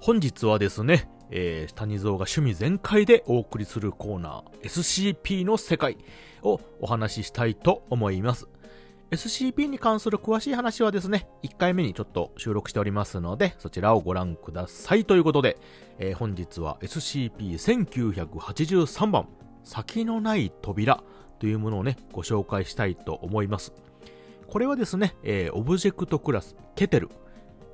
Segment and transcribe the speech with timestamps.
[0.00, 5.98] 本日はですね、えー、谷蔵が趣味全開でお送りするコーナー SCP の世界
[6.42, 8.48] をお話ししたいと思います
[9.12, 15.04] SCP に関する詳しい話はですね、1回目にちょっと収録しておりますので、そちらをご覧ください。
[15.04, 15.58] ということで、
[15.98, 19.28] えー、本日は SCP-1983 番、
[19.64, 21.04] 先のない扉
[21.38, 23.74] というものをね、ご紹介したいと思います。
[24.46, 27.10] これはですね、えー、オブジェクトクラス、ケテル。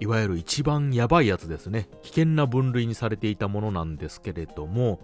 [0.00, 1.88] いわゆる一番やばいやつですね。
[2.02, 4.98] 危険な分類にされていたものなんですけれども、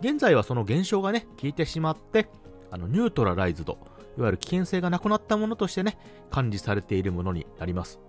[0.00, 2.30] 現在はその現象がね、効いてしまって、
[2.70, 3.78] あの、ニュートラライズド、
[4.16, 5.98] いわゆる危険性がなくなったものとしてね、
[6.30, 8.00] 管理されているものになります。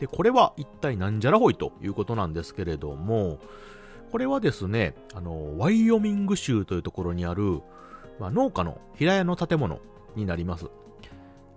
[0.00, 3.38] で、これは一体なんじゃらほいということなんですけれども、
[4.10, 7.60] これはですね、あの、ワイオミング州というところにある、
[8.18, 9.80] まあ、農家の平屋の建物
[10.16, 10.66] になります。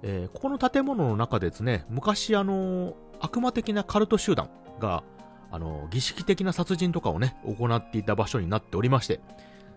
[0.04, 5.04] えー、ここの建物の中ですね、昔あの、悪魔的なカルト集団が、
[5.52, 9.22] あの、儀式的な殺人とかをね、行っていた場所になっておりまして、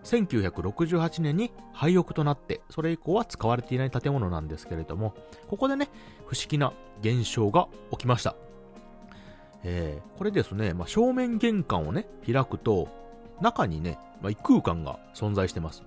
[0.05, 5.15] 1968年に廃屋となって、それ以降は使われていない建物なんですけれども、
[5.49, 5.89] ここでね、
[6.27, 8.35] 不思議な現象が起きました。
[9.63, 12.87] えー、これですね、まあ、正面玄関をね、開くと、
[13.41, 15.83] 中にね、まあ、異空間が存在してます。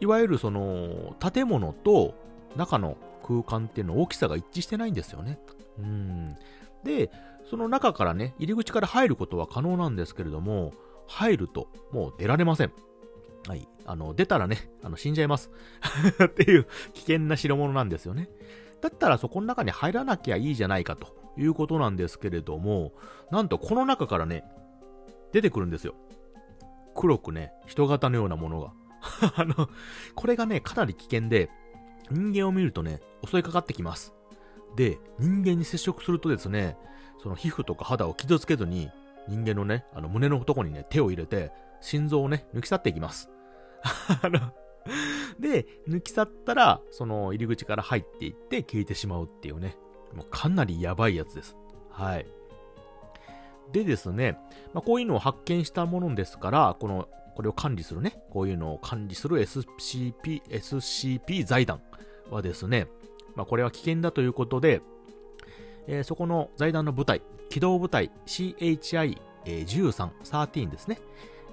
[0.00, 2.14] いわゆるその、建物と
[2.56, 5.38] 中の空間っていうの大きさが一致してないんですよね。
[5.78, 6.36] うん。
[6.82, 7.10] で、
[7.48, 10.72] その中からね、入り口から入ることは可能なんですけれども、
[11.06, 12.72] 入るともう出られません。
[13.46, 13.68] はい。
[13.86, 15.50] あの、出たらね、あの、死んじゃいます。
[16.24, 18.28] っていう危険な代物なんですよね。
[18.80, 22.92] だったらそこの中に入らなきゃいいじゃないかということなんですけれども、
[23.30, 24.44] なんとこの中からね、
[25.32, 25.94] 出てくるんですよ。
[26.94, 28.72] 黒くね、人型のようなものが。
[29.36, 29.68] あの、
[30.14, 31.50] これがね、かなり危険で、
[32.10, 34.14] 人間を見るとね、襲いかかってきます。
[34.76, 36.76] で、人間に接触するとですね、
[37.22, 38.90] その皮膚とか肌を傷つけずに、
[39.28, 43.30] 人間のね、あの胸のとこにね、手を入れて、心臓をね、抜き去っていきます。
[45.38, 49.76] で、抜き去ったら、その入り口から入っていって消えてしまうっていうね、
[50.14, 51.56] もうかなりやばいやつです。
[51.90, 52.26] はい。
[53.72, 54.38] でですね、
[54.72, 61.80] まあ、こういうのを発見したものですから、この、これを管理するね、こういうのを管理する SCP、SCP 財団
[62.30, 62.86] はですね、
[63.34, 64.80] まあ、これは危険だということで、
[65.86, 71.00] えー、そこの財団の部隊、機動部隊 CHI13、13ですね。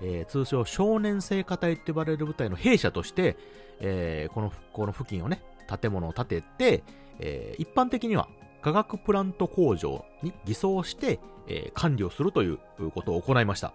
[0.01, 3.38] えー、通称少年聖火隊って呼ばれる部隊の兵舎として、
[3.79, 5.41] えー、この、この付近をね、
[5.81, 6.84] 建物を建てて、
[7.19, 8.28] えー、一般的には
[8.61, 12.59] 化学プラント工場に偽装して、えー、管理をするという
[12.94, 13.73] ことを行いました。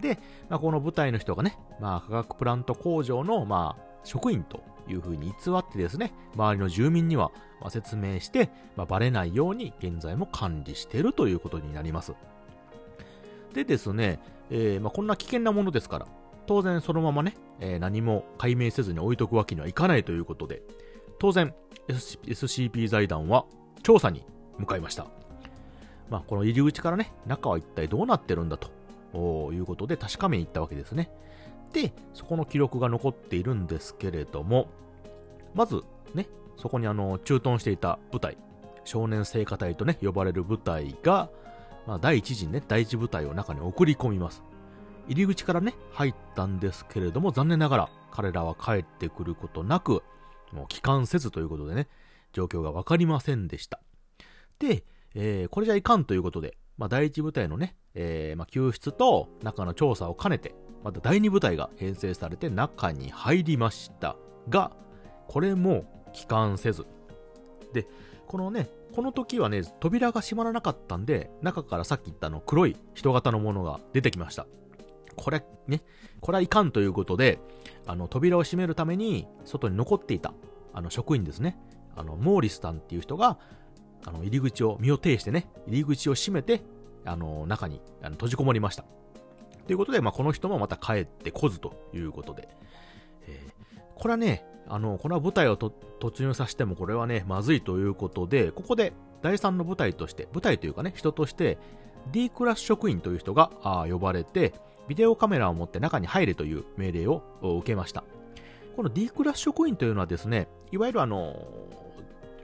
[0.00, 0.18] で、
[0.48, 7.30] まあ、この部隊の人がね、まあ、化学プラント工場の、まあ、職員という風に偽ってですね、周りの住民には、
[7.68, 12.14] 説明して、まあ、バレないように現在も管理しているということになります。
[13.52, 14.18] でですね、
[14.50, 16.06] えー、まあ、こんな危険なものですから、
[16.46, 20.62] 当然そのままね、えー、何も解明せずに置いとくわけにはいかないということで、
[21.18, 21.54] 当然
[21.88, 23.44] SCP 財団は
[23.82, 24.24] 調査に
[24.58, 25.06] 向かいました。
[26.08, 31.10] まあ、この入り口からね、中は一体どうなってるんだということで確かめに行ったわけですね。
[31.72, 34.68] で、そこの記録が残っているんですけれども、
[35.54, 35.82] まず
[36.14, 38.36] ね、そこにあの、駐屯していた部隊、
[38.84, 41.30] 少年聖火隊とね、呼ばれる部隊が、
[41.90, 44.44] まあ、第一陣ね、第一部隊を中に送り込みます。
[45.08, 50.04] 入り口からね、入ったんですけれども、残念ながら彼らは帰ってくることなく、
[50.52, 51.88] もう帰還せずということでね、
[52.32, 53.80] 状況がわかりませんでした。
[54.60, 54.84] で、
[55.16, 64.14] えー、これじゃいかんということで、まあ、第一部隊のね、えー、まあ、救出と中の調査を兼ねて、また第二部隊が編成されて中に入りました
[64.48, 64.70] が、
[65.26, 66.86] これも帰還せず。
[67.72, 67.88] で、
[68.28, 74.46] このね、この時はね、扉が閉まらなかったんで、中からさっき言ったあの黒い人型のものが出てきました。
[75.16, 75.82] これ、ね、
[76.20, 77.38] これはいかんということで、
[77.86, 80.32] あの、扉を閉めるために、外に残っていた、
[80.72, 81.58] あの、職員ですね。
[81.96, 83.38] あの、モーリスさんっていう人が、
[84.04, 86.62] あの、入り口を、身を挺してね、入り口を閉めて、
[87.04, 88.84] あの、中にあの閉じこもりました。
[89.66, 92.48] ということで、まあ、この人もまた帰ってこずということで、
[93.26, 101.58] えー、これはね、あの、これは部隊を突入させてもこれはね、まずいということで、ここで第3の部隊として、部隊というかね、人として、
[102.12, 103.50] D クラス職員という人が
[103.90, 104.54] 呼ばれて、
[104.88, 108.04] ビデオカメラを持って中に入れという命令を受けました。
[108.76, 111.34] この D クラス職員というのはですね、いわゆるあの、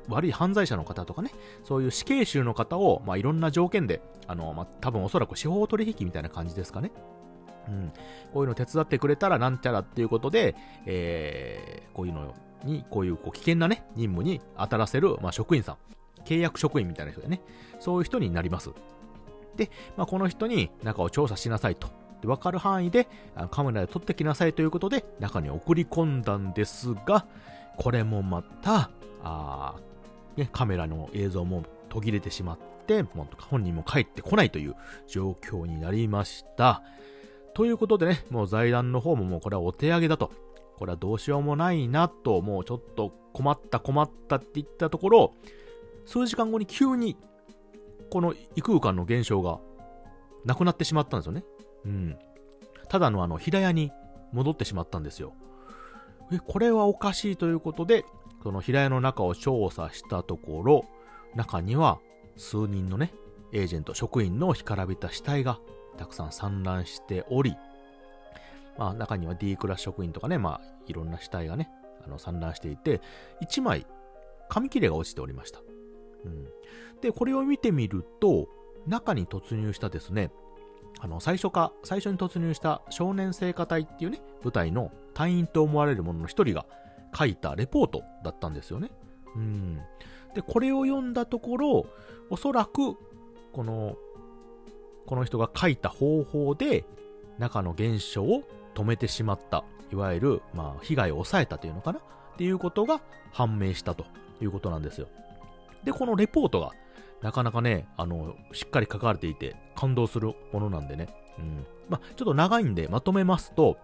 [0.08, 1.30] 悪い犯罪者の方とかね、
[1.64, 6.90] そういう死刑囚の方を、まあ、いろんな条件で、あの、まあ、多分おそらく司法取引みたいな感じですかね。
[7.68, 7.92] うん。
[8.32, 10.54] こういうの手伝ってくれたらなんちゃらっていうことで、
[10.86, 12.34] えー、こういうの
[12.64, 15.76] に、こういうこう危険なね、任務に当たらせる、まあ、職員さん。
[16.24, 17.40] 契約職員みたいな人でね、
[17.78, 18.70] そういう人になります。
[19.56, 21.88] で、まあ、この人に中を調査しなさいと。
[22.20, 23.08] で、わかる範囲で
[23.50, 27.26] カメラで撮ってきなさいということで、中に送り込んだんですが、
[27.76, 28.90] これもまた、
[29.22, 29.76] あ
[30.36, 34.74] ね、カメラの映像も途切れてしまって、もう本人も帰ってこないという
[35.06, 36.82] 状況になりました。
[37.56, 40.30] ということでね、もう財団の方ももうこれはお手上げだと。
[40.76, 45.32] これはどうしようもないなと、もうちょっと困った困ったって言ったところ、
[46.04, 47.16] 数時間後に急に、
[48.10, 49.58] この異空間の現象が
[50.44, 51.44] なくなってしまったんですよね。
[51.86, 52.18] うん。
[52.90, 53.90] ただのあの、平屋に
[54.34, 55.32] 戻ってしまったんですよ。
[56.30, 58.04] え、これはおかしいということで、
[58.42, 60.84] その平屋の中を調査したところ、
[61.34, 62.00] 中には
[62.36, 63.14] 数人のね、
[63.54, 65.58] エージェント、職員の干からびた死体が
[65.96, 67.56] たくさん散乱しており、
[68.78, 71.70] まあ中には D クラス職員とかね、まあいろんな死体がね、
[72.04, 73.00] あの散乱していて、
[73.42, 73.86] 1枚
[74.48, 75.60] 紙切れが落ちておりました。
[76.24, 76.46] うん。
[77.00, 78.48] で、これを見てみると、
[78.86, 80.30] 中に突入したですね、
[81.00, 86.66] あの、最初か、最初に突入した少年聖歌隊っていうね、部隊の隊員と思われる者の一人が
[87.16, 88.90] 書いたレポートだったんですよね。
[89.34, 89.80] うん。
[90.34, 91.86] で、これを読んだところ、
[92.30, 92.96] おそらく、
[93.52, 93.96] この、
[95.06, 96.84] この人が書いた方法で、
[97.38, 98.42] 中の現象を
[98.74, 99.64] 止めてしまった。
[99.92, 102.02] いわゆる、まあ、被害を抑えたというのかなっ
[102.36, 103.00] ていうことが
[103.32, 104.04] 判明したと
[104.40, 105.06] いうことなんですよ。
[105.84, 106.72] で、このレポートが
[107.22, 111.08] なかなかね、あの、しっかり書かれていて、感動するものなんでね。
[111.38, 111.66] うん。
[111.88, 113.78] まあ、ちょっと長いんでまとめますと、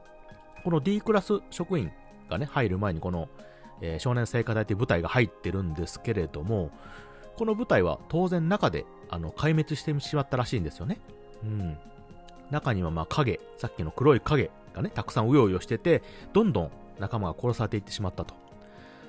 [0.65, 1.93] この D クラス職員
[2.29, 3.29] がね、入る前にこの、
[3.81, 6.71] えー、少年聖火隊という部隊が入ってるんですけれども、
[7.37, 11.01] この部隊は当然中で、あの、壊滅してしまったらしいんですよね。
[11.43, 11.79] うん。
[12.51, 16.03] 中にはまあ影、さっきの黒い影がね、たくさんうようよしてて、
[16.33, 18.35] どんどん仲間が殺されていってしまったと。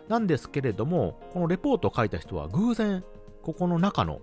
[0.08, 3.04] なんですけれども、このレポートを書いた人は偶然、
[3.42, 4.22] ここの中の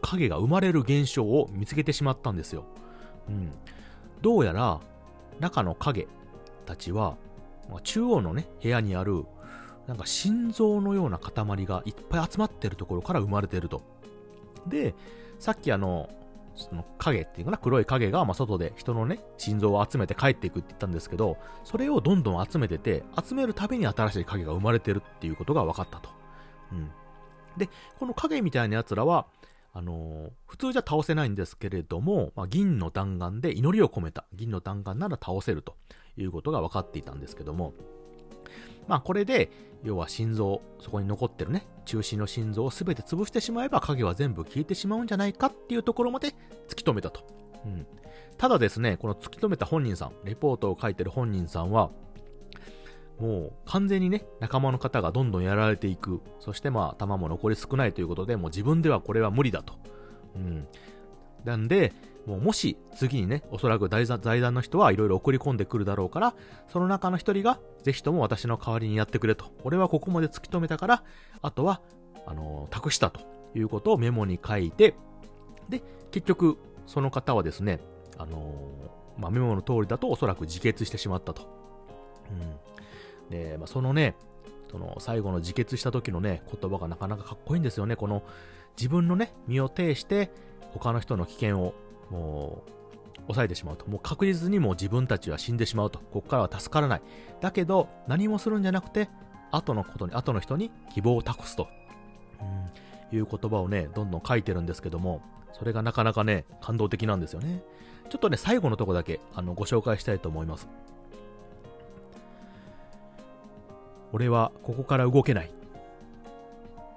[0.00, 2.64] 影が生まれる現象を見つけてしまったんですよ。
[3.28, 3.52] うん。
[4.20, 4.80] どうやら、
[5.40, 6.06] 中の影
[6.66, 7.16] たちは、
[7.82, 9.24] 中央のね、部屋にある、
[9.90, 13.82] なんか心臓のような塊がいっぱい集まってるところから生まれてると。
[14.68, 14.94] で、
[15.40, 16.08] さっきあの、
[16.54, 26.10] その影っていうかな、黒い影が、ま、外で人のね、心臓を集めて帰っていくって言ったんですけど、それをどんどん集めてて、集めるたびに新しい影が生まれてるっていうことが分かったと。
[26.70, 26.88] うん。
[27.56, 29.26] で、この影みたいな奴らは、
[29.72, 35.74] あのー、普通じゃ倒せないんですけれども、まあ、銀の弾丸で祈りを込めた銀の弾丸なら倒せると
[36.16, 37.74] いうことが分かっていたんですけども、
[38.88, 39.50] まあこれで、
[39.82, 46.34] 要は心臓、そこに残ってるね、中心の心臓を全て潰してしまえば影は全部消えてしまうんじゃないかっていうところまで
[46.68, 47.22] 突き止めたと。
[47.64, 47.86] うん。
[48.36, 51.90] ただですね、この突き止めた本人さん、レポートを書いてる本人さんは、
[53.18, 56.20] もう完全にね、仲間の方がどんどんやられていく。
[56.38, 59.74] そしてまあ、弾も残り少ないということで、もう自分ではこれは無理だと。
[60.36, 60.66] うん。
[61.44, 61.92] なんで、
[62.26, 64.06] もうもし次にね、おそらく財
[64.40, 66.34] 団の人はいろいろ送り込んでくるだろうから、
[66.68, 69.46] その中の一人が、ぜひとも私の代わりにやってくれと。
[69.64, 71.04] 俺はここまで突き止めたから、
[71.42, 71.80] あとは、
[72.26, 73.20] あのー、託したと
[73.54, 74.94] いうことをメモに書いて、
[75.68, 77.80] で、結局、その方はですね、
[78.18, 81.48] あのー、まあ、メモの通りだとおそらく自決してしまったと。
[83.30, 83.36] うん。
[83.36, 84.14] で、まあ、そのね、
[84.70, 87.96] その最後の自決した時のね、言葉がなかなかかっこいいんですよね。
[87.96, 88.22] この
[88.76, 90.30] 自分のね、身を挺して
[90.72, 91.74] 他の人の危険を
[92.10, 92.70] もう、
[93.22, 93.86] 抑えてしまうと。
[93.86, 95.98] もう確実にもう自分たちは死んでしまうと。
[95.98, 97.02] ここからは助からない。
[97.40, 99.08] だけど、何もするんじゃなくて、
[99.50, 101.68] 後のことに、後の人に希望を託すと。
[102.40, 107.62] うん、いう言葉をね、どんどん書いてるんですけども、それがなかなかね、感動的なんですよね。
[108.08, 110.68] ちょっとね、最後のとこだけ、あの、ご紹介したいと思います。
[114.12, 115.52] 俺はここから動けない。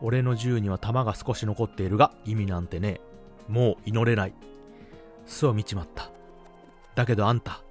[0.02, 3.00] 俺の銃には弾が少し残っているが、意味なんてね、
[3.48, 4.34] もう祈れない。
[5.26, 6.10] 巣を見ちまった。
[6.96, 7.64] だけどあんた、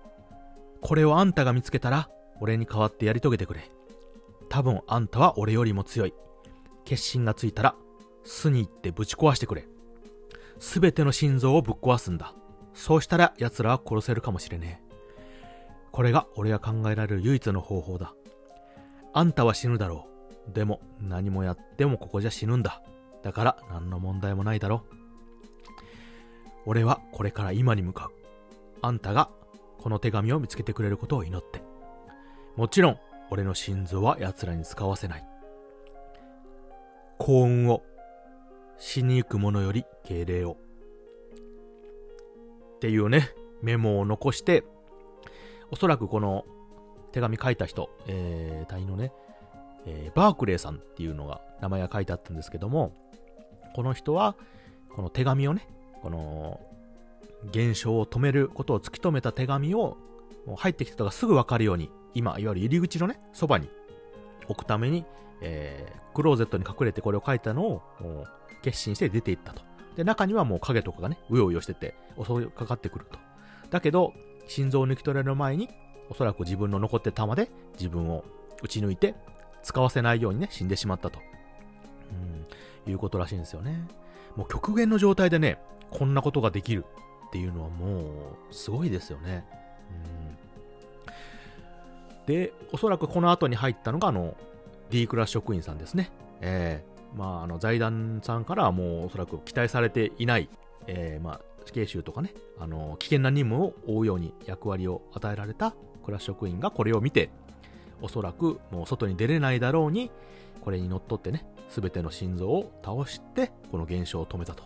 [0.81, 2.09] これをあんたが見つけたら、
[2.41, 3.71] 俺に代わってやり遂げてくれ。
[4.49, 6.15] 多分あんたは俺よりも強い。
[6.85, 7.75] 決心がついたら、
[8.25, 9.67] 巣に行ってぶち壊してくれ。
[10.59, 12.35] すべての心臓をぶっ壊すんだ。
[12.75, 14.93] そうしたら奴らは殺せるかもしれねえ。
[15.91, 18.15] これが俺が考えられる唯一の方法だ。
[19.13, 20.07] あんたは死ぬだろ
[20.49, 20.53] う。
[20.53, 22.83] でも何もやってもここじゃ死ぬんだ。
[23.23, 25.02] だから何の問題もないだろう。
[26.67, 28.11] 俺はこれから今に向かう。
[28.83, 29.31] あんたが
[29.83, 31.61] この手紙を見つけてくれることを祈って。
[32.57, 32.99] もちろん、
[33.31, 35.25] 俺の心臓は奴らに使わせない。
[37.19, 37.83] 幸運を、
[38.79, 40.57] 死にゆく者より敬礼を。
[42.77, 43.31] っていうね、
[43.63, 44.65] メモを残して、
[45.71, 46.45] おそらくこの
[47.11, 49.13] 手紙書いた人、えー、隊員のね、
[49.87, 52.93] えー、バークレーさんっていうのが名前が書いてあったんですけども、
[53.75, 54.37] この人は、
[54.95, 55.67] この手紙をね、
[56.03, 56.61] この、
[57.51, 59.97] 現象を止めることを突き止めた手紙を、
[60.57, 63.69] 入ってきた人がすぐわかるように、今、いわゆる入り口のね、そばに
[64.49, 65.05] 置くために、
[65.41, 67.83] えー、クローゼットに隠れてこれを書いたのを、
[68.63, 69.63] 決心して出ていったと。
[69.97, 73.19] で、中にはもう影とかがね、うようよしてて、襲いかかってくると。
[73.71, 74.13] だけど、
[74.47, 75.69] 心臓を抜き取られる前に、
[76.11, 78.25] おそらく自分の残って玉で自分を
[78.63, 79.15] 打ち抜いて、
[79.63, 81.21] 使わせないようにね、死んでしまったと。
[82.87, 83.87] うん、いうことらしいんですよね。
[84.37, 85.59] もう極限の状態でね、
[85.93, 86.85] こんなことができる
[87.29, 88.01] っていうのはも
[88.51, 89.45] う、すごいですよね。
[91.09, 94.37] うん、で、おそらくこの後に入ったのが、あの、
[94.91, 96.11] D クラス職員さんですね。
[96.41, 100.49] えー、まあ、あの、財団さんからはもうおそらく期待されていない、
[100.87, 107.31] えー、まあ、死刑囚とかね、あの、危険な任務を負うように役割を与えられたクラス職員がこれを見て、
[108.01, 110.11] おそらくもう外に出れないだろうに、
[110.61, 114.65] これにのっとってね、すべての心臓を倒して、この現象を止めたと。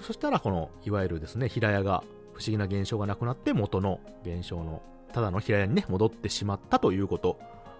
[0.00, 2.02] そしたら、この、いわゆるですね、平屋が、
[2.32, 7.38] 不思議な現象がなくなって、元の現象の、ただの平屋にね、戻ってしまったということ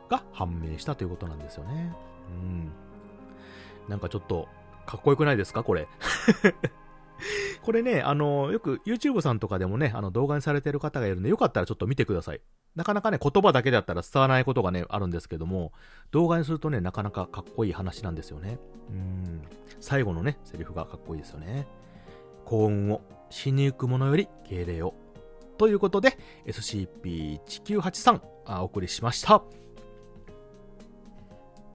[0.08, 1.94] が判明したということなんですよね。
[2.28, 2.72] うん。
[3.88, 4.48] なんかちょっと、
[4.86, 5.88] かっこよくないですかこれ。
[7.62, 12.40] これね、あの、よく YouTube さんとかでもね、あの動画にされてる方がいるんで、よかったらちょっと見てください。
[12.74, 15.72] なかなかね、言葉だけだったら伝わらないことがね、あるんですけども、
[16.12, 18.58] 動画にするとね、なかなかかっこいい話なんですよね。
[18.88, 19.42] うん。
[19.80, 21.66] 最後のね、セリフがかっこいいですよね。
[22.50, 24.94] 幸運を、死にゆく者より敬礼を。
[25.56, 28.20] ということで、SCP-1983、
[28.60, 29.44] お送りしました。